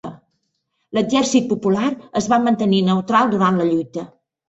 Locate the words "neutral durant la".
2.91-3.73